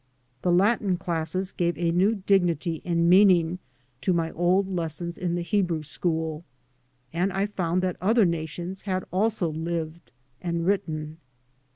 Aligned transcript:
The 0.41 0.51
Latin 0.51 0.97
classes 0.97 1.51
gave 1.51 1.77
a 1.77 1.91
new 1.91 2.15
dignity 2.15 2.81
and 2.83 3.07
mean 3.07 3.29
ing 3.29 3.59
to 4.01 4.13
my 4.13 4.31
old 4.31 4.67
lessons 4.67 5.15
in 5.15 5.35
the 5.35 5.43
Hebrew 5.43 5.83
school, 5.83 6.43
and 7.13 7.31
I 7.31 7.45
found 7.45 7.83
that 7.83 7.97
other 8.01 8.25
nations 8.25 8.81
had 8.89 9.05
also 9.11 9.49
lived 9.51 10.11
and 10.41 10.65
written. 10.65 11.19